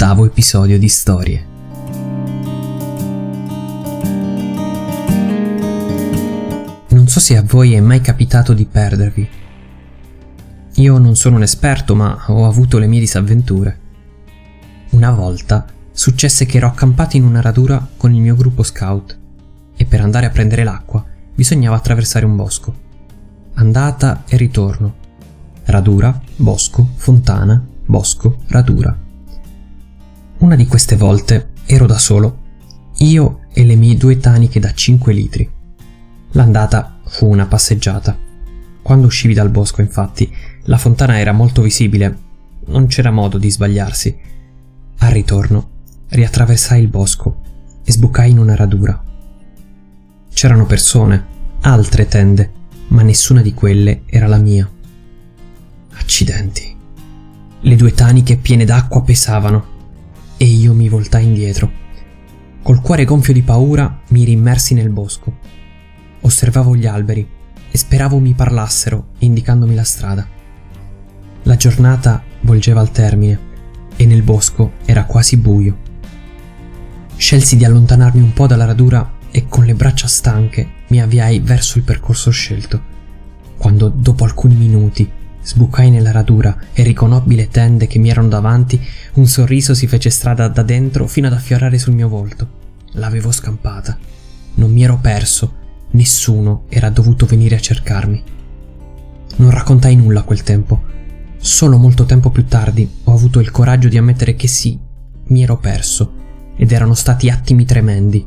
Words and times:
all'ottavo 0.00 0.24
episodio 0.24 0.78
di 0.78 0.88
Storie. 0.88 1.46
Non 6.88 7.06
so 7.06 7.20
se 7.20 7.36
a 7.36 7.42
voi 7.42 7.74
è 7.74 7.80
mai 7.80 8.00
capitato 8.00 8.54
di 8.54 8.64
perdervi. 8.64 9.28
Io 10.76 10.96
non 10.96 11.16
sono 11.16 11.36
un 11.36 11.42
esperto, 11.42 11.94
ma 11.94 12.24
ho 12.28 12.46
avuto 12.46 12.78
le 12.78 12.86
mie 12.86 13.00
disavventure. 13.00 13.78
Una 14.90 15.10
volta 15.10 15.66
successe 15.92 16.46
che 16.46 16.56
ero 16.56 16.68
accampato 16.68 17.18
in 17.18 17.24
una 17.24 17.42
radura 17.42 17.86
con 17.98 18.14
il 18.14 18.22
mio 18.22 18.36
gruppo 18.36 18.62
scout 18.62 19.18
e 19.76 19.84
per 19.84 20.00
andare 20.00 20.24
a 20.24 20.30
prendere 20.30 20.64
l'acqua 20.64 21.04
bisognava 21.34 21.76
attraversare 21.76 22.24
un 22.24 22.36
bosco. 22.36 22.74
Andata 23.54 24.24
e 24.26 24.38
ritorno. 24.38 24.94
Radura, 25.64 26.18
bosco, 26.36 26.88
fontana, 26.96 27.62
bosco, 27.84 28.38
radura. 28.46 29.08
Una 30.40 30.56
di 30.56 30.66
queste 30.66 30.96
volte 30.96 31.50
ero 31.66 31.84
da 31.84 31.98
solo, 31.98 32.38
io 33.00 33.40
e 33.52 33.62
le 33.62 33.76
mie 33.76 33.98
due 33.98 34.16
taniche 34.16 34.58
da 34.58 34.72
5 34.72 35.12
litri. 35.12 35.50
L'andata 36.32 36.96
fu 37.04 37.28
una 37.28 37.44
passeggiata. 37.44 38.16
Quando 38.80 39.06
uscivi 39.06 39.34
dal 39.34 39.50
bosco, 39.50 39.82
infatti, 39.82 40.34
la 40.62 40.78
fontana 40.78 41.18
era 41.18 41.32
molto 41.32 41.60
visibile, 41.60 42.16
non 42.68 42.86
c'era 42.86 43.10
modo 43.10 43.36
di 43.36 43.50
sbagliarsi. 43.50 44.18
Al 45.00 45.10
ritorno, 45.10 45.68
riattraversai 46.08 46.80
il 46.80 46.88
bosco 46.88 47.42
e 47.84 47.92
sbucai 47.92 48.30
in 48.30 48.38
una 48.38 48.56
radura. 48.56 48.98
C'erano 50.32 50.64
persone, 50.64 51.26
altre 51.60 52.06
tende, 52.06 52.50
ma 52.88 53.02
nessuna 53.02 53.42
di 53.42 53.52
quelle 53.52 54.04
era 54.06 54.26
la 54.26 54.38
mia. 54.38 54.66
Accidenti. 55.96 56.74
Le 57.60 57.76
due 57.76 57.92
taniche 57.92 58.38
piene 58.38 58.64
d'acqua 58.64 59.02
pesavano 59.02 59.78
e 60.42 60.46
io 60.46 60.72
mi 60.72 60.88
voltai 60.88 61.24
indietro. 61.24 61.70
Col 62.62 62.80
cuore 62.80 63.04
gonfio 63.04 63.34
di 63.34 63.42
paura 63.42 64.00
mi 64.08 64.24
rimmersi 64.24 64.72
nel 64.72 64.88
bosco. 64.88 65.36
Osservavo 66.22 66.74
gli 66.74 66.86
alberi 66.86 67.28
e 67.70 67.76
speravo 67.76 68.18
mi 68.18 68.32
parlassero 68.32 69.08
indicandomi 69.18 69.74
la 69.74 69.84
strada. 69.84 70.26
La 71.42 71.56
giornata 71.56 72.22
volgeva 72.40 72.80
al 72.80 72.90
termine 72.90 73.38
e 73.96 74.06
nel 74.06 74.22
bosco 74.22 74.72
era 74.86 75.04
quasi 75.04 75.36
buio. 75.36 75.76
Scelsi 77.16 77.58
di 77.58 77.66
allontanarmi 77.66 78.22
un 78.22 78.32
po' 78.32 78.46
dalla 78.46 78.64
radura 78.64 79.18
e 79.30 79.46
con 79.46 79.66
le 79.66 79.74
braccia 79.74 80.06
stanche 80.06 80.66
mi 80.86 81.02
avviai 81.02 81.40
verso 81.40 81.76
il 81.76 81.84
percorso 81.84 82.30
scelto. 82.30 82.80
Quando 83.58 83.90
dopo 83.90 84.24
alcuni 84.24 84.54
minuti 84.54 85.06
Sbucai 85.50 85.90
nella 85.90 86.12
radura 86.12 86.56
e 86.72 86.84
riconobbi 86.84 87.34
le 87.34 87.48
tende 87.48 87.88
che 87.88 87.98
mi 87.98 88.08
erano 88.08 88.28
davanti, 88.28 88.80
un 89.14 89.26
sorriso 89.26 89.74
si 89.74 89.88
fece 89.88 90.08
strada 90.08 90.46
da 90.46 90.62
dentro 90.62 91.08
fino 91.08 91.26
ad 91.26 91.32
affiorare 91.32 91.76
sul 91.76 91.92
mio 91.92 92.08
volto. 92.08 92.48
L'avevo 92.92 93.32
scampata. 93.32 93.98
Non 94.54 94.70
mi 94.70 94.84
ero 94.84 94.98
perso, 94.98 95.54
nessuno 95.90 96.66
era 96.68 96.88
dovuto 96.88 97.26
venire 97.26 97.56
a 97.56 97.60
cercarmi. 97.60 98.22
Non 99.38 99.50
raccontai 99.50 99.96
nulla 99.96 100.20
a 100.20 100.22
quel 100.22 100.44
tempo. 100.44 100.82
Solo 101.38 101.78
molto 101.78 102.04
tempo 102.04 102.30
più 102.30 102.46
tardi 102.46 102.88
ho 103.02 103.12
avuto 103.12 103.40
il 103.40 103.50
coraggio 103.50 103.88
di 103.88 103.98
ammettere 103.98 104.36
che 104.36 104.46
sì, 104.46 104.78
mi 105.24 105.42
ero 105.42 105.58
perso, 105.58 106.12
ed 106.56 106.70
erano 106.70 106.94
stati 106.94 107.28
attimi 107.28 107.64
tremendi, 107.64 108.24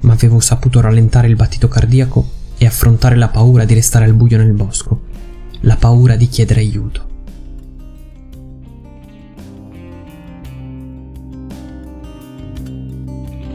ma 0.00 0.14
avevo 0.14 0.40
saputo 0.40 0.80
rallentare 0.80 1.28
il 1.28 1.36
battito 1.36 1.68
cardiaco 1.68 2.28
e 2.58 2.66
affrontare 2.66 3.14
la 3.14 3.28
paura 3.28 3.64
di 3.64 3.74
restare 3.74 4.04
al 4.04 4.14
buio 4.14 4.36
nel 4.36 4.52
bosco 4.52 5.09
la 5.62 5.76
paura 5.76 6.16
di 6.16 6.28
chiedere 6.28 6.60
aiuto. 6.60 7.08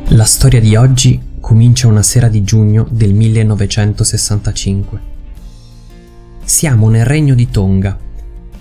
La 0.10 0.26
storia 0.26 0.60
di 0.60 0.76
oggi 0.76 1.20
comincia 1.40 1.88
una 1.88 2.04
sera 2.04 2.28
di 2.28 2.44
giugno 2.44 2.88
del 2.90 3.14
1965. 3.14 5.14
Siamo 6.44 6.90
nel 6.90 7.06
regno 7.06 7.34
di 7.34 7.50
Tonga, 7.50 7.98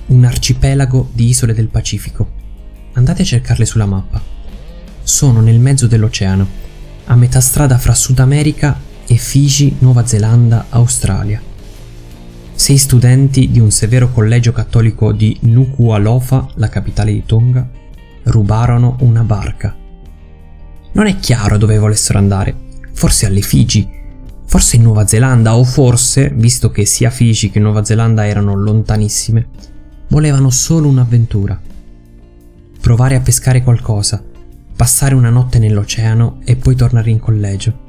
un 0.07 0.25
arcipelago 0.25 1.11
di 1.13 1.29
isole 1.29 1.53
del 1.53 1.69
Pacifico. 1.69 2.43
Andate 2.95 3.23
a 3.23 3.27
cercarle 3.27 3.67
sulla 3.67 3.87
mappa. 3.87 4.23
Sono 5.03 5.41
nel 5.41 5.61
mezzo 5.61 5.87
dell'oceano, 5.87 6.47
a 7.07 7.15
metà 7.15 7.41
strada 7.41 7.77
fra 7.77 7.95
Sud 7.95 8.21
America 8.21 8.81
e 9.07 9.17
Fiji, 9.17 9.77
Nuova 9.81 10.07
Zelanda, 10.07 10.67
Australia 10.71 11.53
sei 12.55 12.77
studenti 12.79 13.51
di 13.51 13.59
un 13.59 13.71
severo 13.71 14.11
collegio 14.11 14.53
cattolico 14.53 15.13
di 15.13 15.37
Nuku'alofa, 15.41 16.51
la 16.55 16.69
capitale 16.69 17.13
di 17.13 17.25
Tonga, 17.27 17.69
rubarono 18.25 18.97
una 19.01 19.23
barca. 19.23 19.75
Non 20.93 21.07
è 21.07 21.19
chiaro 21.19 21.59
dove 21.59 21.77
volessero 21.79 22.19
andare, 22.19 22.55
forse 22.93 23.27
alle 23.27 23.41
Figi, 23.41 23.87
forse 24.47 24.77
in 24.77 24.83
Nuova 24.83 25.07
Zelanda 25.07 25.57
o 25.57 25.65
forse, 25.65 26.31
visto 26.33 26.71
che 26.71 26.87
sia 26.87 27.11
Figi 27.11 27.51
che 27.51 27.59
Nuova 27.59 27.85
Zelanda 27.85 28.27
erano 28.27 28.55
lontanissime, 28.55 29.49
volevano 30.09 30.51
solo 30.51 30.89
un'avventura. 30.89 31.61
Provare 32.81 33.17
a 33.17 33.21
pescare 33.21 33.63
qualcosa, 33.65 34.23
passare 34.77 35.15
una 35.15 35.31
notte 35.31 35.59
nell'oceano 35.59 36.39
e 36.45 36.55
poi 36.55 36.77
tornare 36.77 37.11
in 37.11 37.19
collegio. 37.19 37.83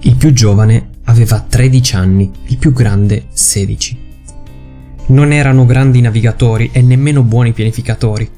Il 0.00 0.16
più 0.16 0.32
giovane 0.32 0.90
aveva 1.04 1.40
13 1.40 1.96
anni, 1.96 2.30
il 2.46 2.56
più 2.56 2.72
grande 2.72 3.26
16. 3.32 3.98
Non 5.06 5.32
erano 5.32 5.66
grandi 5.66 6.00
navigatori 6.00 6.70
e 6.72 6.80
nemmeno 6.80 7.22
buoni 7.22 7.52
pianificatori. 7.52 8.30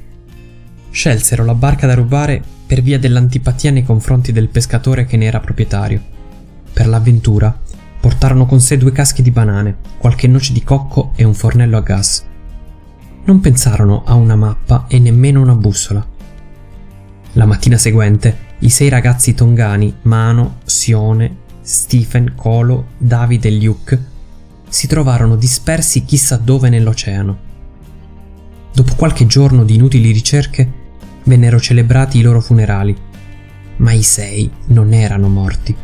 Scelsero 0.91 1.45
la 1.45 1.55
barca 1.55 1.87
da 1.87 1.95
rubare 1.95 2.43
per 2.67 2.83
via 2.83 2.99
dell'antipatia 2.99 3.71
nei 3.71 3.85
confronti 3.85 4.33
del 4.33 4.49
pescatore 4.49 5.05
che 5.05 5.17
ne 5.17 5.27
era 5.27 5.41
proprietario. 5.41 6.03
Per 6.73 6.89
l'avventura 6.89 7.57
portarono 8.01 8.47
con 8.47 8.61
sé 8.61 8.77
due 8.77 8.93
caschi 8.93 9.23
di 9.23 9.31
banane, 9.31 9.77
qualche 9.99 10.27
noce 10.27 10.53
di 10.53 10.65
cocco 10.65 11.13
e 11.15 11.25
un 11.25 11.35
fornello 11.35 11.77
a 11.77 11.83
gas. 11.83 12.25
Non 13.25 13.41
pensarono 13.41 14.03
a 14.05 14.15
una 14.15 14.37
mappa 14.37 14.87
e 14.89 14.99
nemmeno 14.99 15.41
una 15.41 15.55
bussola. 15.55 16.05
La 17.33 17.45
mattina 17.45 17.77
seguente 17.77 18.45
i 18.61 18.71
sei 18.71 18.89
ragazzi 18.89 19.35
tongani, 19.35 19.95
Mano, 20.03 20.61
Sione, 20.65 21.45
Stephen, 21.67 22.35
Colo, 22.37 22.91
David 22.97 23.45
e 23.45 23.51
Luke 23.61 24.05
si 24.69 24.87
trovarono 24.87 25.35
dispersi 25.35 26.05
chissà 26.05 26.37
dove 26.37 26.69
nell'oceano. 26.69 27.39
Dopo 28.73 28.95
qualche 28.95 29.27
giorno 29.27 29.65
di 29.65 29.75
inutili 29.75 30.13
ricerche 30.13 30.71
vennero 31.25 31.59
celebrati 31.59 32.19
i 32.19 32.23
loro 32.23 32.41
funerali, 32.41 32.97
ma 33.79 33.91
i 33.91 34.05
sei 34.05 34.49
non 34.67 34.93
erano 34.93 35.29
morti. 35.29 35.75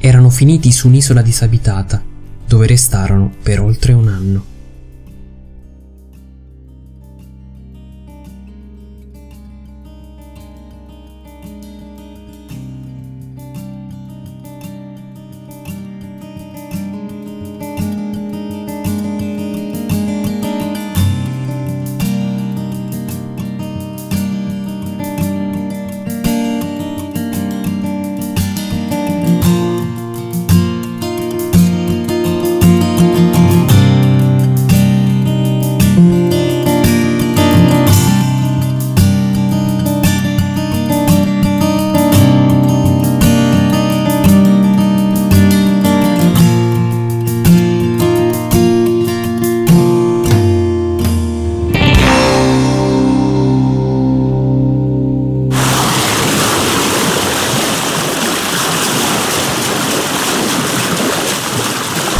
Erano 0.00 0.30
finiti 0.30 0.72
su 0.72 0.88
un'isola 0.88 1.22
disabitata, 1.22 2.02
dove 2.48 2.66
restarono 2.66 3.30
per 3.40 3.60
oltre 3.60 3.92
un 3.92 4.08
anno. 4.08 4.44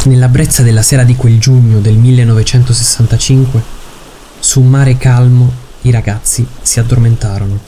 Nella 0.05 0.29
brezza 0.29 0.63
della 0.63 0.83
sera 0.83 1.03
di 1.03 1.17
quel 1.17 1.39
giugno 1.39 1.81
del 1.81 1.97
1965, 1.97 3.63
su 4.39 4.61
un 4.61 4.69
mare 4.69 4.99
calmo, 4.99 5.51
i 5.83 5.91
ragazzi 5.91 6.47
si 6.61 6.79
addormentarono. 6.79 7.59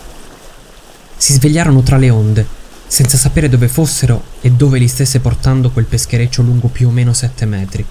Si 1.16 1.32
svegliarono 1.32 1.82
tra 1.82 1.96
le 1.96 2.10
onde, 2.10 2.46
senza 2.86 3.16
sapere 3.16 3.48
dove 3.48 3.68
fossero 3.68 4.22
e 4.42 4.50
dove 4.50 4.78
li 4.78 4.86
stesse 4.86 5.20
portando 5.20 5.70
quel 5.70 5.86
peschereccio 5.86 6.42
lungo 6.42 6.68
più 6.68 6.88
o 6.88 6.90
meno 6.90 7.14
sette 7.14 7.46
metri. 7.46 7.82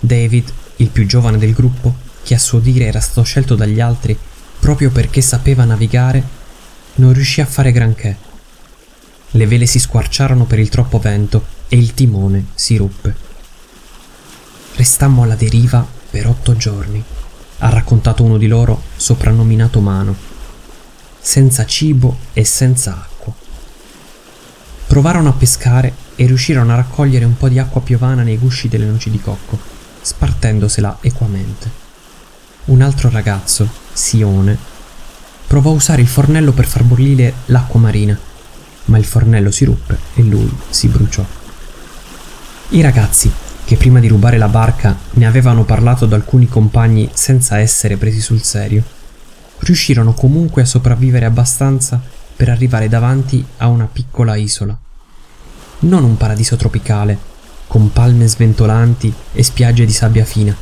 David, 0.00 0.52
il 0.76 0.88
più 0.88 1.06
giovane 1.06 1.38
del 1.38 1.52
gruppo, 1.52 1.94
che 2.24 2.34
a 2.34 2.38
suo 2.40 2.58
dire 2.58 2.86
era 2.86 2.98
stato 2.98 3.22
scelto 3.22 3.54
dagli 3.54 3.78
altri 3.78 4.18
proprio 4.58 4.90
perché 4.90 5.20
sapeva 5.20 5.62
navigare, 5.62 6.20
non 6.96 7.12
riuscì 7.12 7.40
a 7.40 7.46
fare 7.46 7.70
granché. 7.70 8.16
Le 9.30 9.46
vele 9.46 9.66
si 9.66 9.78
squarciarono 9.78 10.44
per 10.44 10.58
il 10.58 10.70
troppo 10.70 10.98
vento 10.98 11.53
e 11.68 11.76
il 11.76 11.94
timone 11.94 12.46
si 12.54 12.76
ruppe. 12.76 13.14
Restammo 14.76 15.22
alla 15.22 15.34
deriva 15.34 15.86
per 16.10 16.26
otto 16.26 16.56
giorni, 16.56 17.02
ha 17.58 17.68
raccontato 17.68 18.22
uno 18.22 18.38
di 18.38 18.46
loro 18.46 18.82
soprannominato 18.96 19.80
Mano, 19.80 20.14
senza 21.20 21.64
cibo 21.64 22.18
e 22.32 22.44
senza 22.44 22.92
acqua. 22.92 23.32
Provarono 24.86 25.30
a 25.30 25.32
pescare 25.32 25.94
e 26.16 26.26
riuscirono 26.26 26.72
a 26.72 26.76
raccogliere 26.76 27.24
un 27.24 27.36
po' 27.36 27.48
di 27.48 27.58
acqua 27.58 27.80
piovana 27.80 28.22
nei 28.22 28.38
gusci 28.38 28.68
delle 28.68 28.84
noci 28.84 29.10
di 29.10 29.20
cocco, 29.20 29.58
spartendosela 30.00 30.98
equamente. 31.00 31.82
Un 32.66 32.82
altro 32.82 33.10
ragazzo, 33.10 33.68
Sione, 33.92 34.56
provò 35.46 35.70
a 35.70 35.74
usare 35.74 36.02
il 36.02 36.08
fornello 36.08 36.52
per 36.52 36.66
far 36.66 36.82
bollire 36.82 37.32
l'acqua 37.46 37.80
marina, 37.80 38.18
ma 38.86 38.98
il 38.98 39.04
fornello 39.04 39.50
si 39.50 39.64
ruppe 39.64 39.98
e 40.14 40.22
lui 40.22 40.52
si 40.68 40.88
bruciò. 40.88 41.24
I 42.70 42.80
ragazzi, 42.80 43.30
che 43.64 43.76
prima 43.76 44.00
di 44.00 44.08
rubare 44.08 44.38
la 44.38 44.48
barca 44.48 44.96
ne 45.12 45.26
avevano 45.26 45.64
parlato 45.64 46.06
ad 46.06 46.12
alcuni 46.12 46.48
compagni 46.48 47.08
senza 47.12 47.58
essere 47.58 47.96
presi 47.98 48.20
sul 48.20 48.42
serio, 48.42 48.82
riuscirono 49.58 50.14
comunque 50.14 50.62
a 50.62 50.66
sopravvivere 50.66 51.26
abbastanza 51.26 52.00
per 52.34 52.48
arrivare 52.48 52.88
davanti 52.88 53.44
a 53.58 53.68
una 53.68 53.84
piccola 53.84 54.34
isola. 54.36 54.76
Non 55.80 56.04
un 56.04 56.16
paradiso 56.16 56.56
tropicale, 56.56 57.16
con 57.66 57.92
palme 57.92 58.26
sventolanti 58.26 59.12
e 59.32 59.42
spiagge 59.42 59.84
di 59.84 59.92
sabbia 59.92 60.24
fina, 60.24 60.56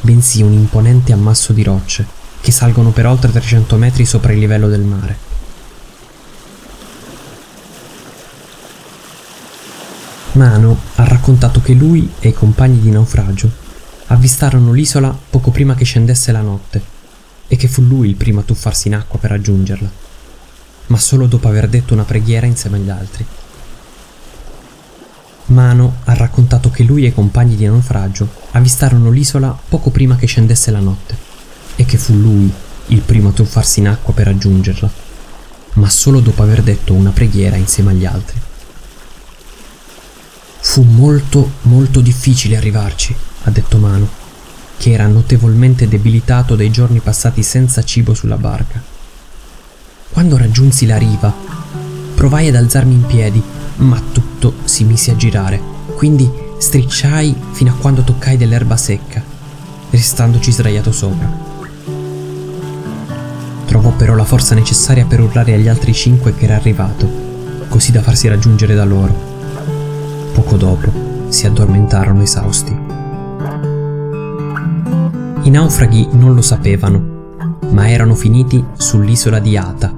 bensì 0.00 0.42
un 0.42 0.52
imponente 0.52 1.12
ammasso 1.12 1.52
di 1.52 1.62
rocce 1.62 2.06
che 2.40 2.50
salgono 2.52 2.90
per 2.90 3.06
oltre 3.06 3.30
300 3.30 3.76
metri 3.76 4.04
sopra 4.04 4.32
il 4.32 4.38
livello 4.40 4.68
del 4.68 4.80
mare. 4.80 5.29
Mano 10.40 10.80
ha 10.94 11.04
raccontato 11.04 11.60
che 11.60 11.74
lui 11.74 12.12
e 12.18 12.28
i 12.28 12.32
compagni 12.32 12.80
di 12.80 12.88
naufragio 12.88 13.50
avvistarono 14.06 14.72
l'isola 14.72 15.14
poco 15.28 15.50
prima 15.50 15.74
che 15.74 15.84
scendesse 15.84 16.32
la 16.32 16.40
notte 16.40 16.82
e 17.46 17.56
che 17.56 17.68
fu 17.68 17.82
lui 17.82 18.08
il 18.08 18.14
primo 18.14 18.40
a 18.40 18.42
tuffarsi 18.42 18.88
in 18.88 18.94
acqua 18.94 19.18
per 19.18 19.32
raggiungerla, 19.32 19.90
ma 20.86 20.96
solo 20.96 21.26
dopo 21.26 21.46
aver 21.46 21.68
detto 21.68 21.92
una 21.92 22.04
preghiera 22.04 22.46
insieme 22.46 22.78
agli 22.78 22.88
altri. 22.88 23.26
Mano 25.46 25.96
ha 26.04 26.14
raccontato 26.14 26.70
che 26.70 26.84
lui 26.84 27.04
e 27.04 27.08
i 27.08 27.14
compagni 27.14 27.54
di 27.54 27.66
naufragio 27.66 28.26
avvistarono 28.52 29.10
l'isola 29.10 29.54
poco 29.68 29.90
prima 29.90 30.16
che 30.16 30.26
scendesse 30.26 30.70
la 30.70 30.80
notte 30.80 31.18
e 31.76 31.84
che 31.84 31.98
fu 31.98 32.14
lui 32.14 32.50
il 32.86 33.00
primo 33.02 33.28
a 33.28 33.32
tuffarsi 33.32 33.80
in 33.80 33.88
acqua 33.88 34.14
per 34.14 34.24
raggiungerla, 34.28 34.90
ma 35.74 35.90
solo 35.90 36.20
dopo 36.20 36.42
aver 36.42 36.62
detto 36.62 36.94
una 36.94 37.10
preghiera 37.10 37.56
insieme 37.56 37.90
agli 37.90 38.06
altri. 38.06 38.48
Fu 40.62 40.82
molto, 40.82 41.52
molto 41.62 42.00
difficile 42.00 42.56
arrivarci, 42.56 43.14
ha 43.44 43.50
detto 43.50 43.78
Mano, 43.78 44.08
che 44.76 44.92
era 44.92 45.06
notevolmente 45.06 45.88
debilitato 45.88 46.54
dai 46.54 46.70
giorni 46.70 47.00
passati 47.00 47.42
senza 47.42 47.82
cibo 47.82 48.14
sulla 48.14 48.36
barca. 48.36 48.80
Quando 50.10 50.36
raggiunsi 50.36 50.86
la 50.86 50.98
riva, 50.98 51.34
provai 52.14 52.48
ad 52.48 52.56
alzarmi 52.56 52.94
in 52.94 53.06
piedi, 53.06 53.42
ma 53.76 54.00
tutto 54.12 54.54
si 54.64 54.84
mise 54.84 55.12
a 55.12 55.16
girare, 55.16 55.60
quindi 55.96 56.30
stricciai 56.58 57.34
fino 57.52 57.70
a 57.72 57.76
quando 57.76 58.02
toccai 58.02 58.36
dell'erba 58.36 58.76
secca, 58.76 59.22
restandoci 59.90 60.52
sdraiato 60.52 60.92
sopra. 60.92 61.48
Trovò 63.64 63.90
però 63.92 64.14
la 64.14 64.24
forza 64.24 64.54
necessaria 64.54 65.06
per 65.06 65.20
urlare 65.20 65.54
agli 65.54 65.68
altri 65.68 65.94
cinque 65.94 66.34
che 66.34 66.44
era 66.44 66.56
arrivato, 66.56 67.08
così 67.68 67.92
da 67.92 68.02
farsi 68.02 68.28
raggiungere 68.28 68.74
da 68.74 68.84
loro. 68.84 69.29
Poco 70.32 70.56
dopo 70.56 70.90
si 71.28 71.46
addormentarono 71.46 72.22
esausti. 72.22 72.76
I 75.42 75.50
naufraghi 75.50 76.08
non 76.12 76.34
lo 76.34 76.42
sapevano, 76.42 77.58
ma 77.70 77.88
erano 77.88 78.14
finiti 78.14 78.64
sull'isola 78.76 79.38
di 79.38 79.56
Ata, 79.56 79.94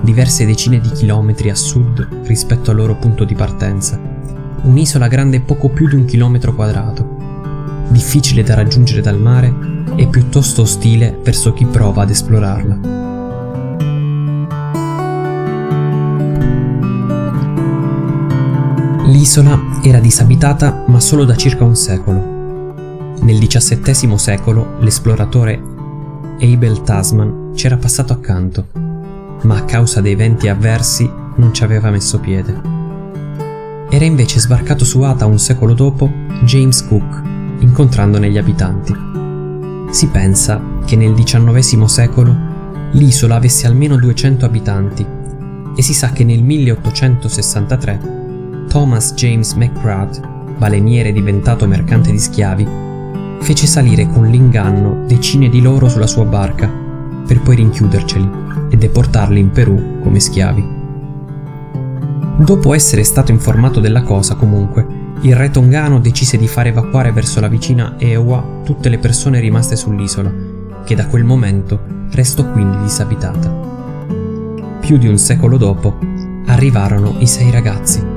diverse 0.00 0.44
decine 0.44 0.80
di 0.80 0.90
chilometri 0.90 1.50
a 1.50 1.54
sud 1.54 2.06
rispetto 2.24 2.70
al 2.70 2.76
loro 2.76 2.96
punto 2.96 3.24
di 3.24 3.34
partenza. 3.34 3.98
Un'isola 4.62 5.08
grande 5.08 5.40
poco 5.40 5.68
più 5.68 5.88
di 5.88 5.94
un 5.94 6.04
chilometro 6.04 6.54
quadrato, 6.54 7.06
difficile 7.88 8.42
da 8.42 8.54
raggiungere 8.54 9.00
dal 9.00 9.18
mare 9.18 9.54
e 9.96 10.06
piuttosto 10.06 10.62
ostile 10.62 11.18
verso 11.22 11.52
chi 11.52 11.64
prova 11.64 12.02
ad 12.02 12.10
esplorarla. 12.10 13.03
L'isola 19.24 19.58
era 19.82 20.00
disabitata 20.00 20.84
ma 20.88 21.00
solo 21.00 21.24
da 21.24 21.34
circa 21.34 21.64
un 21.64 21.74
secolo. 21.74 23.14
Nel 23.22 23.38
XVII 23.38 24.18
secolo 24.18 24.74
l'esploratore 24.80 25.58
Abel 26.42 26.82
Tasman 26.82 27.52
c'era 27.54 27.78
passato 27.78 28.12
accanto, 28.12 28.66
ma 29.44 29.56
a 29.56 29.64
causa 29.64 30.02
dei 30.02 30.14
venti 30.14 30.48
avversi 30.48 31.10
non 31.36 31.54
ci 31.54 31.64
aveva 31.64 31.88
messo 31.88 32.20
piede. 32.20 32.60
Era 33.88 34.04
invece 34.04 34.40
sbarcato 34.40 34.84
su 34.84 35.00
Ata 35.00 35.24
un 35.24 35.38
secolo 35.38 35.72
dopo 35.72 36.06
James 36.42 36.86
Cook, 36.86 37.22
incontrandone 37.60 38.30
gli 38.30 38.36
abitanti. 38.36 38.94
Si 39.90 40.06
pensa 40.08 40.60
che 40.84 40.96
nel 40.96 41.14
XIX 41.14 41.84
secolo 41.84 42.36
l'isola 42.92 43.36
avesse 43.36 43.66
almeno 43.66 43.96
200 43.96 44.44
abitanti 44.44 45.06
e 45.74 45.80
si 45.80 45.94
sa 45.94 46.10
che 46.10 46.24
nel 46.24 46.42
1863 46.42 48.23
Thomas 48.68 49.14
James 49.14 49.52
McGrath, 49.54 50.20
baleniere 50.58 51.12
diventato 51.12 51.66
mercante 51.66 52.10
di 52.10 52.18
schiavi, 52.18 52.66
fece 53.40 53.66
salire 53.66 54.08
con 54.08 54.26
l'inganno 54.26 55.04
decine 55.06 55.48
di 55.48 55.60
loro 55.60 55.88
sulla 55.88 56.06
sua 56.06 56.24
barca, 56.24 56.70
per 57.26 57.40
poi 57.40 57.56
rinchiuderceli 57.56 58.30
e 58.70 58.76
deportarli 58.76 59.38
in 59.38 59.50
Perù 59.50 60.00
come 60.00 60.18
schiavi. 60.18 60.82
Dopo 62.38 62.74
essere 62.74 63.04
stato 63.04 63.30
informato 63.30 63.80
della 63.80 64.02
cosa, 64.02 64.34
comunque, 64.34 64.86
il 65.20 65.36
re 65.36 65.50
tongano 65.50 66.00
decise 66.00 66.36
di 66.36 66.48
far 66.48 66.66
evacuare 66.66 67.12
verso 67.12 67.40
la 67.40 67.48
vicina 67.48 67.94
Ewa 67.98 68.62
tutte 68.64 68.88
le 68.88 68.98
persone 68.98 69.40
rimaste 69.40 69.76
sull'isola, 69.76 70.32
che 70.84 70.94
da 70.94 71.06
quel 71.06 71.24
momento 71.24 71.80
restò 72.10 72.50
quindi 72.50 72.78
disabitata. 72.78 73.72
Più 74.80 74.98
di 74.98 75.06
un 75.06 75.16
secolo 75.16 75.56
dopo 75.56 75.96
arrivarono 76.46 77.14
i 77.18 77.26
sei 77.26 77.50
ragazzi 77.50 78.13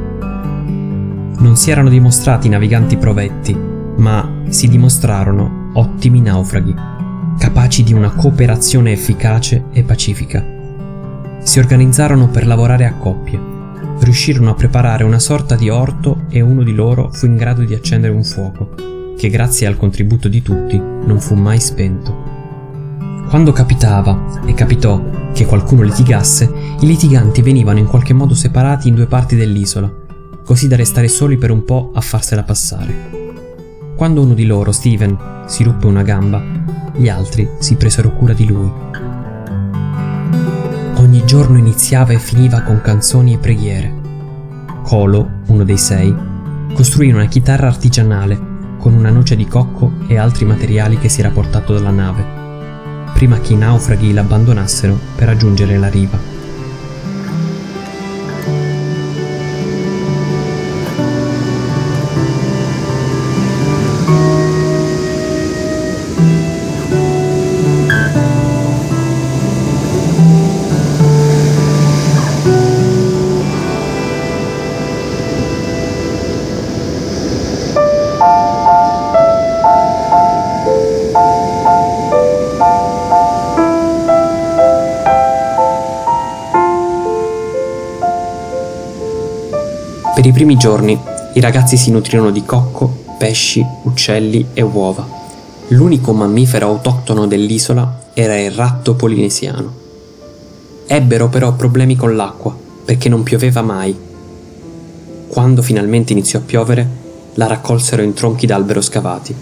non 1.40 1.56
si 1.56 1.70
erano 1.70 1.90
dimostrati 1.90 2.50
naviganti 2.50 2.98
provetti, 2.98 3.56
ma 3.98 4.44
si 4.50 4.68
dimostrarono 4.68 5.70
ottimi 5.74 6.22
naufraghi, 6.22 6.74
capaci 7.38 7.84
di 7.84 7.94
una 7.94 8.12
cooperazione 8.12 8.92
efficace 8.92 9.66
e 9.72 9.84
pacifica. 9.84 10.44
Si 11.40 11.60
organizzarono 11.60 12.28
per 12.28 12.48
lavorare 12.48 12.86
a 12.86 12.94
coppie, 12.94 13.40
riuscirono 14.00 14.50
a 14.50 14.56
preparare 14.56 15.04
una 15.04 15.20
sorta 15.20 15.56
di 15.56 15.70
orto 15.70 16.24
e 16.30 16.42
uno 16.42 16.64
di 16.64 16.74
loro 16.74 17.10
fu 17.12 17.26
in 17.26 17.36
grado 17.36 17.64
di 17.64 17.74
accendere 17.74 18.14
un 18.14 18.24
fuoco, 18.24 18.74
che 19.18 19.30
grazie 19.30 19.68
al 19.68 19.78
contributo 19.78 20.28
di 20.28 20.42
tutti 20.42 20.78
non 20.78 21.20
fu 21.20 21.36
mai 21.36 21.60
spento. 21.60 22.36
Quando 23.30 23.52
capitava, 23.52 24.42
e 24.46 24.54
capitò, 24.54 25.04
che 25.34 25.46
qualcuno 25.46 25.84
litigasse, 25.84 26.52
i 26.80 26.86
litiganti 26.88 27.42
venivano 27.42 27.80
in 27.80 27.86
qualche 27.86 28.14
modo 28.14 28.34
separati 28.34 28.88
in 28.88 28.96
due 28.96 29.06
parti 29.06 29.36
dell'isola, 29.36 30.06
così 30.48 30.70
da 30.70 30.78
restare 30.78 31.10
soli 31.10 31.36
per 31.36 31.52
un 31.52 31.66
po' 31.66 31.92
a 31.94 32.00
farsela 32.00 32.44
passare. 32.44 32.96
Quando 33.98 34.22
uno 34.22 34.34
di 34.34 34.46
loro, 34.46 34.72
Steven, 34.72 35.44
si 35.46 35.62
ruppe 35.62 35.88
una 35.88 36.04
gamba, 36.04 36.42
gli 36.96 37.10
altri 37.10 37.50
si 37.60 37.76
presero 37.76 38.14
cura 38.14 38.32
di 38.32 38.48
lui. 38.48 38.72
Ogni 40.96 41.26
giorno 41.26 41.58
iniziava 41.58 42.14
e 42.14 42.18
finiva 42.20 42.62
con 42.62 42.80
canzoni 42.80 43.34
e 43.34 43.40
preghiere. 43.40 43.94
Colo, 44.84 45.42
uno 45.48 45.66
dei 45.66 45.78
sei, 45.78 46.16
costruì 46.74 47.12
una 47.12 47.26
chitarra 47.26 47.68
artigianale 47.68 48.40
con 48.80 48.94
una 48.94 49.10
noce 49.10 49.36
di 49.36 49.48
cocco 49.48 49.96
e 50.08 50.18
altri 50.18 50.46
materiali 50.46 50.98
che 50.98 51.10
si 51.10 51.20
era 51.20 51.30
portato 51.30 51.74
dalla 51.74 51.92
nave, 51.92 52.24
prima 53.14 53.38
che 53.42 53.52
i 53.52 53.58
naufraghi 53.58 54.14
l'abbandonassero 54.14 54.98
per 55.14 55.28
raggiungere 55.28 55.78
la 55.78 55.90
riva. 55.90 56.37
I 90.28 90.34
primi 90.34 90.58
giorni 90.58 91.00
i 91.36 91.40
ragazzi 91.40 91.78
si 91.78 91.90
nutrirono 91.90 92.32
di 92.32 92.44
cocco, 92.44 92.94
pesci, 93.18 93.66
uccelli 93.84 94.48
e 94.54 94.62
uova. 94.62 95.08
L'unico 95.70 96.12
mammifero 96.12 96.68
autoctono 96.68 97.28
dell'isola 97.28 98.10
era 98.14 98.38
il 98.38 98.52
ratto 98.52 98.96
polinesiano. 98.96 99.72
Ebbero 100.86 101.30
però 101.30 101.54
problemi 101.54 101.96
con 101.96 102.18
l'acqua 102.18 102.54
perché 102.84 103.08
non 103.08 103.24
pioveva 103.24 103.62
mai. 103.62 103.98
Quando 105.30 105.62
finalmente 105.62 106.12
iniziò 106.12 106.40
a 106.40 106.44
piovere, 106.46 106.90
la 107.36 107.48
raccolsero 107.48 108.02
in 108.02 108.12
tronchi 108.12 108.46
d'albero 108.46 108.82
scavati. 108.82 109.34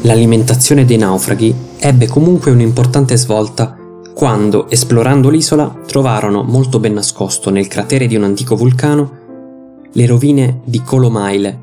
L'alimentazione 0.00 0.86
dei 0.86 0.96
naufraghi 0.96 1.54
ebbe 1.76 2.06
comunque 2.06 2.50
un'importante 2.50 3.18
svolta 3.18 3.76
quando, 4.14 4.68
esplorando 4.68 5.28
l'isola, 5.30 5.74
trovarono 5.86 6.42
molto 6.42 6.78
ben 6.78 6.94
nascosto 6.94 7.50
nel 7.50 7.68
cratere 7.68 8.06
di 8.06 8.16
un 8.16 8.24
antico 8.24 8.56
vulcano 8.56 9.20
le 9.94 10.06
rovine 10.06 10.60
di 10.64 10.82
Colomaile, 10.82 11.60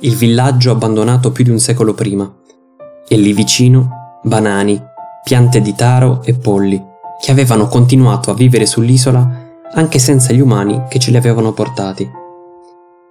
il 0.00 0.14
villaggio 0.14 0.70
abbandonato 0.70 1.30
più 1.30 1.44
di 1.44 1.50
un 1.50 1.58
secolo 1.58 1.92
prima, 1.92 2.30
e 3.06 3.16
lì 3.16 3.32
vicino 3.32 4.18
banani, 4.22 4.82
piante 5.22 5.60
di 5.60 5.74
taro 5.74 6.22
e 6.24 6.34
polli, 6.34 6.82
che 7.20 7.30
avevano 7.30 7.68
continuato 7.68 8.30
a 8.30 8.34
vivere 8.34 8.66
sull'isola 8.66 9.44
anche 9.72 9.98
senza 9.98 10.32
gli 10.32 10.40
umani 10.40 10.84
che 10.88 10.98
ce 10.98 11.10
li 11.10 11.16
avevano 11.16 11.52
portati. 11.52 12.08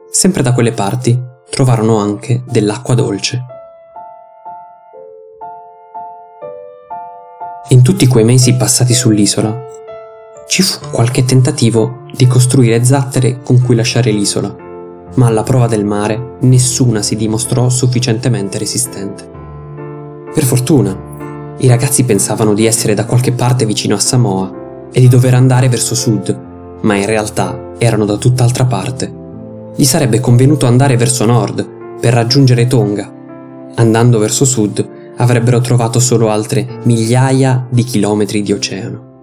Sempre 0.09 0.41
da 0.41 0.53
quelle 0.53 0.71
parti 0.71 1.19
trovarono 1.49 1.97
anche 1.97 2.43
dell'acqua 2.47 2.95
dolce. 2.95 3.54
In 7.75 7.81
tutti 7.81 8.07
quei 8.07 8.23
mesi 8.23 8.53
passati 8.53 8.93
sull'isola 8.93 9.65
ci 10.47 10.61
fu 10.61 10.79
qualche 10.91 11.25
tentativo 11.25 12.03
di 12.15 12.25
costruire 12.25 12.81
zattere 12.85 13.41
con 13.43 13.61
cui 13.61 13.75
lasciare 13.75 14.11
l'isola, 14.11 14.55
ma 15.15 15.27
alla 15.27 15.43
prova 15.43 15.67
del 15.67 15.83
mare 15.83 16.37
nessuna 16.39 17.01
si 17.01 17.17
dimostrò 17.17 17.67
sufficientemente 17.67 18.57
resistente. 18.57 19.29
Per 20.33 20.43
fortuna, 20.45 20.97
i 21.57 21.67
ragazzi 21.67 22.05
pensavano 22.05 22.53
di 22.53 22.65
essere 22.65 22.93
da 22.93 23.03
qualche 23.03 23.33
parte 23.33 23.65
vicino 23.65 23.95
a 23.95 23.99
Samoa 23.99 24.87
e 24.93 25.01
di 25.01 25.09
dover 25.09 25.33
andare 25.33 25.67
verso 25.67 25.95
sud, 25.95 26.79
ma 26.79 26.95
in 26.95 27.05
realtà 27.05 27.73
erano 27.77 28.05
da 28.05 28.15
tutt'altra 28.15 28.63
parte. 28.63 29.13
Gli 29.75 29.83
sarebbe 29.83 30.21
convenuto 30.21 30.65
andare 30.65 30.95
verso 30.95 31.25
nord 31.25 31.67
per 31.99 32.13
raggiungere 32.13 32.67
Tonga. 32.67 33.11
Andando 33.75 34.17
verso 34.17 34.45
sud 34.45 35.03
avrebbero 35.17 35.59
trovato 35.59 35.99
solo 35.99 36.29
altre 36.29 36.79
migliaia 36.83 37.67
di 37.69 37.83
chilometri 37.83 38.41
di 38.41 38.51
oceano. 38.51 39.14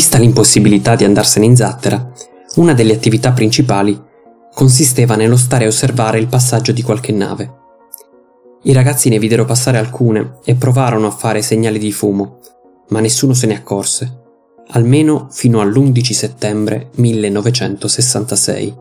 Vista 0.00 0.16
l'impossibilità 0.16 0.96
di 0.96 1.04
andarsene 1.04 1.44
in 1.44 1.54
zattera, 1.54 2.10
una 2.54 2.72
delle 2.72 2.94
attività 2.94 3.32
principali 3.32 4.02
consisteva 4.54 5.14
nello 5.14 5.36
stare 5.36 5.66
a 5.66 5.68
osservare 5.68 6.18
il 6.18 6.26
passaggio 6.26 6.72
di 6.72 6.80
qualche 6.80 7.12
nave. 7.12 7.54
I 8.62 8.72
ragazzi 8.72 9.10
ne 9.10 9.18
videro 9.18 9.44
passare 9.44 9.76
alcune 9.76 10.38
e 10.46 10.54
provarono 10.54 11.06
a 11.06 11.10
fare 11.10 11.42
segnali 11.42 11.78
di 11.78 11.92
fumo, 11.92 12.38
ma 12.88 13.00
nessuno 13.00 13.34
se 13.34 13.46
ne 13.46 13.56
accorse, 13.56 14.22
almeno 14.68 15.28
fino 15.30 15.60
all'11 15.60 16.12
settembre 16.12 16.88
1966, 16.94 18.74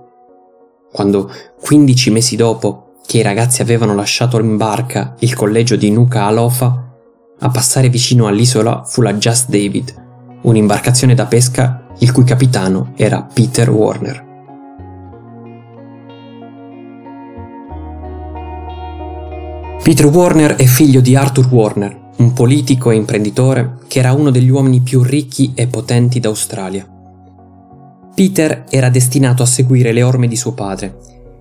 quando 0.89 1.29
15 1.59 2.11
mesi 2.11 2.37
dopo 2.37 2.93
che 3.05 3.17
i 3.17 3.23
ragazzi 3.23 3.61
avevano 3.61 3.93
lasciato 3.93 4.39
in 4.39 4.55
barca 4.55 5.15
il 5.19 5.35
collegio 5.35 5.75
di 5.75 5.91
Nuka 5.91 6.23
Alofa, 6.23 6.93
a 7.39 7.49
passare 7.49 7.89
vicino 7.89 8.27
all'isola 8.27 8.85
fu 8.85 9.01
la 9.01 9.13
Just 9.15 9.49
David, 9.49 10.07
un'imbarcazione 10.41 11.15
da 11.15 11.25
pesca 11.25 11.85
il 11.99 12.11
cui 12.11 12.23
capitano 12.23 12.93
era 12.95 13.21
Peter 13.21 13.69
Warner. 13.69 14.27
Peter 19.83 20.05
Warner 20.05 20.55
è 20.55 20.65
figlio 20.65 21.01
di 21.01 21.15
Arthur 21.15 21.47
Warner, 21.51 22.11
un 22.17 22.33
politico 22.33 22.91
e 22.91 22.95
imprenditore 22.95 23.77
che 23.87 23.99
era 23.99 24.13
uno 24.13 24.29
degli 24.29 24.49
uomini 24.49 24.81
più 24.81 25.01
ricchi 25.01 25.53
e 25.55 25.67
potenti 25.67 26.19
d'Australia. 26.19 26.85
Peter 28.13 28.65
era 28.69 28.89
destinato 28.89 29.41
a 29.41 29.47
seguire 29.47 29.91
le 29.91 30.03
orme 30.03 30.27
di 30.27 30.35
suo 30.35 30.53
padre, 30.53 30.97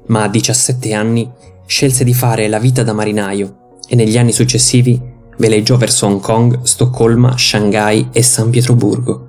ma 0.06 0.22
a 0.22 0.28
17 0.28 0.94
anni 0.94 1.28
scelse 1.66 2.04
di 2.04 2.14
fare 2.14 2.48
la 2.48 2.58
vita 2.58 2.82
da 2.82 2.92
marinaio 2.92 3.76
e 3.86 3.94
negli 3.94 4.16
anni 4.16 4.32
successivi 4.32 5.07
veleggiò 5.38 5.76
verso 5.76 6.06
Hong 6.06 6.20
Kong, 6.20 6.62
Stoccolma, 6.62 7.36
Shanghai 7.36 8.08
e 8.12 8.22
San 8.22 8.50
Pietroburgo. 8.50 9.26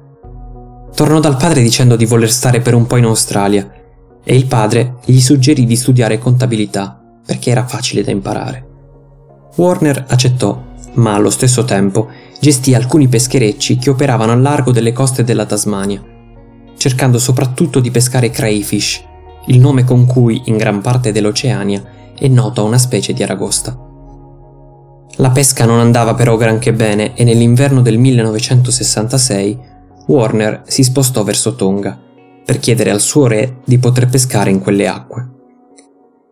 Tornò 0.94 1.20
dal 1.20 1.38
padre 1.38 1.62
dicendo 1.62 1.96
di 1.96 2.06
voler 2.06 2.30
stare 2.30 2.60
per 2.60 2.74
un 2.74 2.86
po' 2.86 2.98
in 2.98 3.06
Australia 3.06 3.72
e 4.24 4.36
il 4.36 4.46
padre 4.48 4.96
gli 5.06 5.20
suggerì 5.20 5.66
di 5.66 5.75
studiare 5.75 6.20
contabilità 6.20 7.01
perché 7.25 7.51
era 7.51 7.66
facile 7.66 8.04
da 8.04 8.12
imparare. 8.12 8.68
Warner 9.56 10.06
accettò, 10.08 10.62
ma 10.94 11.13
allo 11.13 11.30
stesso 11.30 11.63
tempo 11.63 12.10
gestì 12.39 12.74
alcuni 12.74 13.08
pescherecci 13.08 13.78
che 13.78 13.89
operavano 13.89 14.32
al 14.32 14.42
largo 14.42 14.72
delle 14.72 14.94
coste 14.94 15.24
della 15.24 15.46
Tasmania, 15.46 16.04
cercando 16.78 17.20
soprattutto 17.20 17.80
di 17.80 17.92
pescare 17.92 18.30
crayfish, 18.30 19.04
il 19.48 19.60
nome 19.60 19.84
con 19.84 20.06
cui 20.06 20.42
in 20.46 20.58
gran 20.58 20.82
parte 20.82 21.12
dell'Oceania 21.12 21.84
è 22.18 22.28
nota 22.28 22.62
una 22.62 22.78
specie 22.78 23.13
di 23.13 23.24
aragosta. 23.24 23.88
La 25.20 25.32
pesca 25.32 25.66
non 25.66 25.80
andava 25.80 26.14
però 26.14 26.38
granché 26.38 26.72
bene 26.72 27.14
e 27.14 27.26
nell'inverno 27.26 27.82
del 27.82 27.98
1966 27.98 29.60
Warner 30.08 30.62
si 30.66 30.82
spostò 30.82 31.24
verso 31.24 31.56
Tonga 31.56 32.00
per 32.46 32.58
chiedere 32.60 32.90
al 32.90 33.02
suo 33.02 33.28
re 33.28 33.58
di 33.66 33.78
poter 33.80 34.08
pescare 34.08 34.50
in 34.50 34.60
quelle 34.60 34.88
acque. 34.88 35.30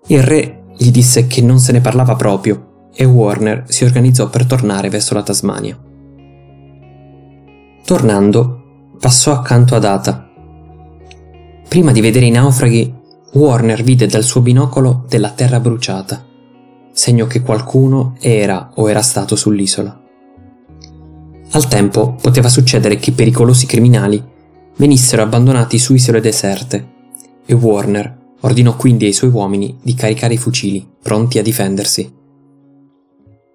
Il 0.07 0.23
re 0.23 0.63
gli 0.77 0.89
disse 0.89 1.27
che 1.27 1.41
non 1.41 1.59
se 1.59 1.73
ne 1.73 1.81
parlava 1.81 2.15
proprio 2.15 2.87
e 2.93 3.03
Warner 3.03 3.65
si 3.67 3.83
organizzò 3.83 4.29
per 4.29 4.45
tornare 4.45 4.87
verso 4.87 5.13
la 5.13 5.23
Tasmania. 5.23 5.77
Tornando, 7.83 8.93
passò 9.01 9.33
accanto 9.33 9.75
ad 9.75 9.83
Ata. 9.83 10.29
Prima 11.67 11.91
di 11.91 11.99
vedere 11.99 12.25
i 12.25 12.31
naufraghi, 12.31 12.93
Warner 13.33 13.83
vide 13.83 14.07
dal 14.07 14.23
suo 14.23 14.39
binocolo 14.39 15.03
della 15.09 15.31
terra 15.31 15.59
bruciata 15.59 16.26
segno 16.97 17.27
che 17.27 17.41
qualcuno 17.41 18.15
era 18.19 18.71
o 18.73 18.89
era 18.89 19.03
stato 19.03 19.35
sull'isola. 19.35 20.01
Al 21.51 21.67
tempo 21.67 22.15
poteva 22.19 22.49
succedere 22.49 22.97
che 22.97 23.11
pericolosi 23.11 23.67
criminali 23.67 24.21
venissero 24.77 25.21
abbandonati 25.21 25.77
su 25.77 25.93
isole 25.93 26.21
deserte 26.21 26.95
e 27.45 27.53
Warner 27.53 28.17
ordinò 28.41 28.75
quindi 28.75 29.05
ai 29.05 29.13
suoi 29.13 29.29
uomini 29.29 29.77
di 29.79 29.93
caricare 29.93 30.33
i 30.33 30.37
fucili, 30.37 30.87
pronti 31.03 31.37
a 31.37 31.43
difendersi. 31.43 32.11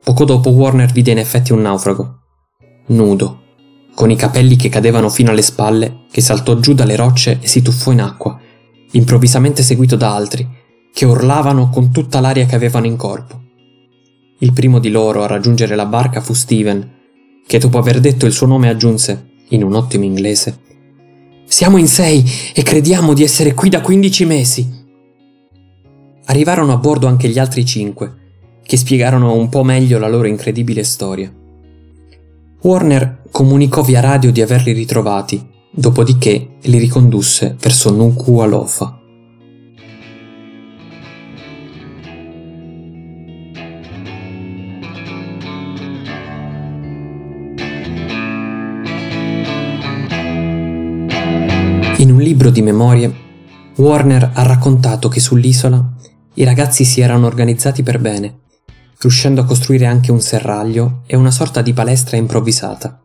Poco 0.05 0.25
dopo 0.25 0.51
Warner 0.51 0.93
vide 0.93 1.11
in 1.11 1.19
effetti 1.19 1.53
un 1.53 1.63
naufrago, 1.63 2.19
nudo, 2.87 3.41
con 3.93 4.13
i 4.13 4.17
capelli 4.17 4.55
che 4.55 4.69
cadevano 4.69 5.09
fino 5.09 5.33
alle 5.33 5.43
spalle, 5.43 6.05
che 6.13 6.21
saltò 6.21 6.57
giù 6.61 6.75
dalle 6.75 6.95
rocce 6.95 7.41
e 7.41 7.49
si 7.49 7.61
tuffò 7.61 7.91
in 7.91 8.03
acqua, 8.03 8.39
improvvisamente 8.93 9.65
seguito 9.65 9.97
da 9.97 10.15
altri, 10.15 10.61
che 10.93 11.05
urlavano 11.05 11.71
con 11.71 11.91
tutta 11.91 12.21
l'aria 12.21 12.47
che 12.47 12.55
avevano 12.55 12.87
in 12.87 12.97
corpo. 12.97 13.41
Il 14.39 14.53
primo 14.53 14.79
di 14.79 14.91
loro 14.91 15.23
a 15.23 15.27
raggiungere 15.27 15.75
la 15.77 15.87
barca 15.87 16.21
fu 16.21 16.35
Steven, 16.35 16.91
che 17.47 17.59
dopo 17.59 17.79
aver 17.79 18.01
detto 18.01 18.27
il 18.27 18.33
suo 18.33 18.47
nome 18.47 18.69
aggiunse, 18.69 19.31
in 19.49 19.63
un 19.63 19.75
ottimo 19.75 20.05
inglese, 20.05 20.71
Siamo 21.53 21.77
in 21.77 21.87
sei 21.87 22.25
e 22.55 22.63
crediamo 22.63 23.13
di 23.13 23.23
essere 23.23 23.53
qui 23.53 23.69
da 23.69 23.83
15 23.83 24.25
mesi. 24.25 24.67
Arrivarono 26.25 26.73
a 26.73 26.79
bordo 26.79 27.07
anche 27.07 27.29
gli 27.29 27.39
altri 27.39 27.67
cinque, 27.67 28.61
che 28.63 28.79
spiegarono 28.79 29.35
un 29.35 29.51
po' 29.51 29.63
meglio 29.63 29.99
la 29.99 30.09
loro 30.09 30.29
incredibile 30.29 30.83
storia. 30.83 31.31
Warner 32.63 33.25
comunicò 33.31 33.83
via 33.83 34.01
radio 34.01 34.33
di 34.33 34.41
averli 34.41 34.73
ritrovati, 34.73 35.47
dopodiché 35.71 36.57
li 36.63 36.79
ricondusse 36.79 37.55
verso 37.61 37.91
Nuku'alofa. 37.91 39.02
Libro 52.43 52.51
di 52.51 52.63
memorie, 52.63 53.15
Warner 53.77 54.33
ha 54.35 54.43
raccontato 54.43 55.09
che 55.09 55.21
sull'isola 55.21 55.93
i 56.35 56.43
ragazzi 56.43 56.85
si 56.85 57.01
erano 57.01 57.27
organizzati 57.27 57.85
per 57.85 58.01
bene, 58.01 58.41
riuscendo 58.99 59.41
a 59.41 59.45
costruire 59.45 59.87
anche 59.87 60.11
un 60.11 60.21
serraglio 60.21 61.03
e 61.07 61.15
una 61.15 61.31
sorta 61.31 61.63
di 61.63 61.73
palestra 61.73 62.17
improvvisata. 62.17 63.01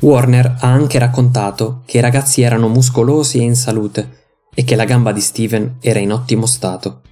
Warner 0.00 0.56
ha 0.58 0.66
anche 0.66 0.98
raccontato 0.98 1.82
che 1.84 1.98
i 1.98 2.00
ragazzi 2.00 2.42
erano 2.42 2.66
muscolosi 2.66 3.38
e 3.38 3.42
in 3.42 3.54
salute 3.54 4.26
e 4.52 4.64
che 4.64 4.74
la 4.74 4.84
gamba 4.84 5.12
di 5.12 5.20
Steven 5.20 5.76
era 5.80 6.00
in 6.00 6.10
ottimo 6.10 6.46
stato. 6.46 7.02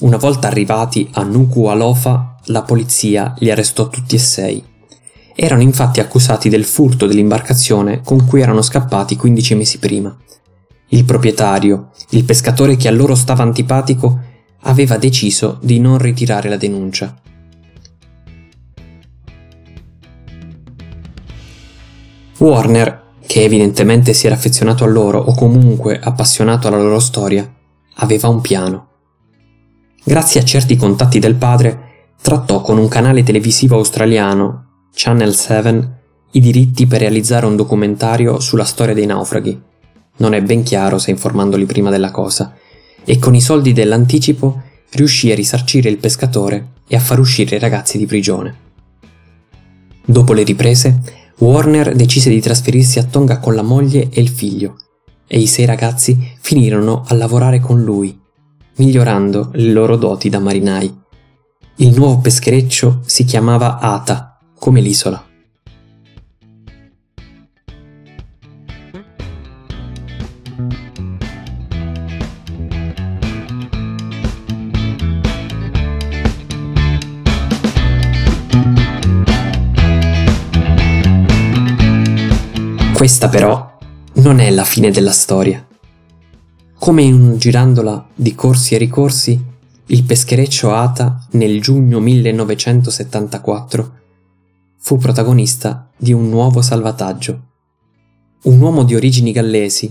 Una 0.00 0.16
volta 0.16 0.46
arrivati 0.46 1.06
a 1.12 1.22
Nuku'alofa, 1.22 2.36
la 2.46 2.62
polizia 2.62 3.34
li 3.40 3.50
arrestò 3.50 3.88
tutti 3.88 4.14
e 4.14 4.20
sei. 4.20 4.64
Erano 5.34 5.62
infatti 5.62 6.00
accusati 6.00 6.48
del 6.48 6.64
furto 6.64 7.06
dell'imbarcazione 7.06 8.00
con 8.02 8.24
cui 8.24 8.40
erano 8.40 8.62
scappati 8.62 9.16
15 9.16 9.54
mesi 9.56 9.78
prima. 9.78 10.16
Il 10.88 11.04
proprietario, 11.04 11.90
il 12.10 12.24
pescatore 12.24 12.76
che 12.76 12.86
a 12.86 12.92
loro 12.92 13.14
stava 13.14 13.42
antipatico, 13.42 14.20
aveva 14.60 14.96
deciso 14.96 15.58
di 15.60 15.80
non 15.80 15.98
ritirare 15.98 16.48
la 16.48 16.56
denuncia. 16.56 17.20
Warner, 22.38 23.02
che 23.26 23.42
evidentemente 23.42 24.12
si 24.12 24.26
era 24.26 24.34
affezionato 24.34 24.84
a 24.84 24.88
loro 24.88 25.18
o 25.18 25.34
comunque 25.34 25.98
appassionato 25.98 26.68
alla 26.68 26.78
loro 26.78 27.00
storia, 27.00 27.50
aveva 27.96 28.28
un 28.28 28.40
piano. 28.40 28.88
Grazie 30.04 30.40
a 30.40 30.44
certi 30.44 30.76
contatti 30.76 31.18
del 31.18 31.34
padre, 31.34 32.12
trattò 32.20 32.60
con 32.60 32.78
un 32.78 32.88
canale 32.88 33.22
televisivo 33.22 33.76
australiano, 33.76 34.63
Channel 34.96 35.34
7, 35.34 35.88
i 36.30 36.40
diritti 36.40 36.86
per 36.86 37.00
realizzare 37.00 37.46
un 37.46 37.56
documentario 37.56 38.38
sulla 38.38 38.64
storia 38.64 38.94
dei 38.94 39.06
naufraghi. 39.06 39.60
Non 40.18 40.34
è 40.34 40.40
ben 40.40 40.62
chiaro 40.62 40.98
se 40.98 41.10
informandoli 41.10 41.66
prima 41.66 41.90
della 41.90 42.12
cosa, 42.12 42.54
e 43.04 43.18
con 43.18 43.34
i 43.34 43.40
soldi 43.40 43.72
dell'anticipo 43.72 44.62
riuscì 44.92 45.32
a 45.32 45.34
risarcire 45.34 45.90
il 45.90 45.98
pescatore 45.98 46.74
e 46.86 46.94
a 46.94 47.00
far 47.00 47.18
uscire 47.18 47.56
i 47.56 47.58
ragazzi 47.58 47.98
di 47.98 48.06
prigione. 48.06 48.56
Dopo 50.04 50.32
le 50.32 50.44
riprese, 50.44 51.00
Warner 51.38 51.96
decise 51.96 52.30
di 52.30 52.40
trasferirsi 52.40 53.00
a 53.00 53.04
Tonga 53.04 53.40
con 53.40 53.56
la 53.56 53.62
moglie 53.62 54.08
e 54.10 54.20
il 54.20 54.28
figlio, 54.28 54.76
e 55.26 55.40
i 55.40 55.48
sei 55.48 55.66
ragazzi 55.66 56.16
finirono 56.38 57.02
a 57.04 57.14
lavorare 57.14 57.58
con 57.58 57.82
lui, 57.82 58.16
migliorando 58.76 59.50
le 59.54 59.72
loro 59.72 59.96
doti 59.96 60.28
da 60.28 60.38
marinai. 60.38 61.02
Il 61.78 61.96
nuovo 61.96 62.20
peschereccio 62.20 63.00
si 63.04 63.24
chiamava 63.24 63.80
Ata, 63.80 64.33
come 64.64 64.80
l'isola. 64.80 65.22
Questa 82.94 83.28
però 83.28 83.76
non 84.14 84.40
è 84.40 84.48
la 84.48 84.64
fine 84.64 84.90
della 84.90 85.12
storia. 85.12 85.62
Come 86.78 87.02
in 87.02 87.12
un 87.12 87.36
girandola 87.36 88.06
di 88.14 88.34
corsi 88.34 88.74
e 88.74 88.78
ricorsi, 88.78 89.38
il 89.88 90.04
peschereccio 90.04 90.72
Ata 90.72 91.26
nel 91.32 91.60
giugno 91.60 92.00
1974 92.00 94.03
fu 94.84 94.98
protagonista 94.98 95.88
di 95.96 96.12
un 96.12 96.28
nuovo 96.28 96.60
salvataggio. 96.60 97.40
Un 98.42 98.60
uomo 98.60 98.84
di 98.84 98.94
origini 98.94 99.32
gallesi 99.32 99.90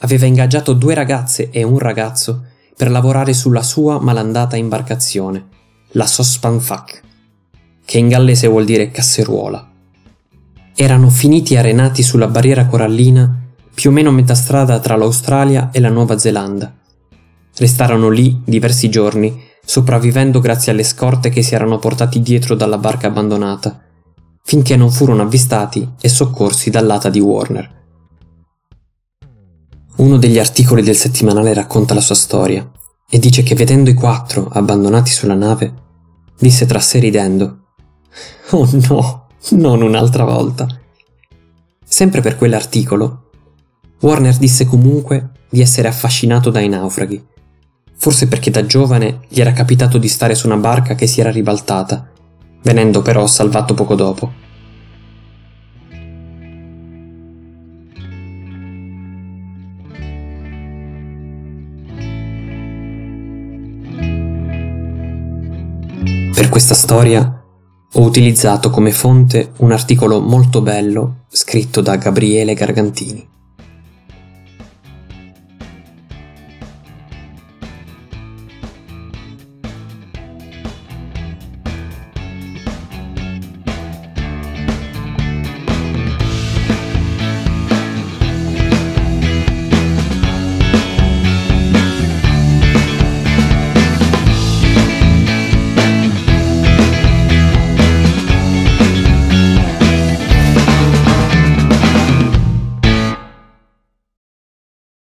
aveva 0.00 0.26
ingaggiato 0.26 0.74
due 0.74 0.92
ragazze 0.92 1.48
e 1.48 1.62
un 1.62 1.78
ragazzo 1.78 2.44
per 2.76 2.90
lavorare 2.90 3.32
sulla 3.32 3.62
sua 3.62 3.98
malandata 3.98 4.56
imbarcazione, 4.56 5.46
la 5.92 6.04
Sospanfak, 6.04 7.00
che 7.86 7.96
in 7.96 8.08
gallese 8.08 8.46
vuol 8.46 8.66
dire 8.66 8.90
casseruola 8.90 9.70
erano 10.74 11.08
finiti 11.08 11.56
arenati 11.56 12.02
sulla 12.02 12.28
barriera 12.28 12.66
corallina 12.66 13.40
più 13.72 13.88
o 13.88 13.92
meno 13.94 14.10
a 14.10 14.12
metà 14.12 14.34
strada 14.34 14.78
tra 14.80 14.96
l'Australia 14.96 15.70
e 15.72 15.80
la 15.80 15.88
Nuova 15.88 16.18
Zelanda. 16.18 16.74
Restarono 17.56 18.10
lì 18.10 18.42
diversi 18.44 18.90
giorni, 18.90 19.34
sopravvivendo 19.64 20.40
grazie 20.40 20.72
alle 20.72 20.84
scorte 20.84 21.30
che 21.30 21.40
si 21.40 21.54
erano 21.54 21.78
portati 21.78 22.20
dietro 22.20 22.54
dalla 22.54 22.76
barca 22.76 23.06
abbandonata, 23.06 23.80
finché 24.48 24.76
non 24.76 24.92
furono 24.92 25.22
avvistati 25.22 25.94
e 26.00 26.08
soccorsi 26.08 26.70
dall'ata 26.70 27.10
di 27.10 27.18
Warner. 27.18 27.74
Uno 29.96 30.18
degli 30.18 30.38
articoli 30.38 30.82
del 30.82 30.94
settimanale 30.94 31.52
racconta 31.52 31.94
la 31.94 32.00
sua 32.00 32.14
storia 32.14 32.70
e 33.10 33.18
dice 33.18 33.42
che 33.42 33.56
vedendo 33.56 33.90
i 33.90 33.94
quattro 33.94 34.46
abbandonati 34.46 35.10
sulla 35.10 35.34
nave, 35.34 35.74
disse 36.38 36.64
tra 36.64 36.78
sé 36.78 37.00
ridendo: 37.00 37.64
Oh 38.50 38.68
no! 38.88 39.26
non 39.50 39.82
un'altra 39.82 40.22
volta. 40.22 40.68
Sempre 41.84 42.20
per 42.20 42.36
quell'articolo, 42.36 43.30
Warner 44.00 44.36
disse 44.36 44.64
comunque 44.64 45.30
di 45.48 45.60
essere 45.60 45.88
affascinato 45.88 46.50
dai 46.50 46.68
naufraghi, 46.68 47.20
forse 47.96 48.28
perché 48.28 48.52
da 48.52 48.64
giovane 48.64 49.22
gli 49.26 49.40
era 49.40 49.52
capitato 49.52 49.98
di 49.98 50.08
stare 50.08 50.36
su 50.36 50.46
una 50.46 50.56
barca 50.56 50.94
che 50.94 51.08
si 51.08 51.18
era 51.18 51.32
ribaltata, 51.32 52.12
venendo 52.66 53.00
però 53.00 53.28
salvato 53.28 53.74
poco 53.74 53.94
dopo. 53.94 54.32
Per 66.34 66.48
questa 66.48 66.74
storia 66.74 67.44
ho 67.92 68.02
utilizzato 68.02 68.70
come 68.70 68.90
fonte 68.90 69.52
un 69.58 69.70
articolo 69.70 70.20
molto 70.20 70.60
bello 70.60 71.26
scritto 71.28 71.80
da 71.80 71.94
Gabriele 71.94 72.54
Gargantini. 72.54 73.35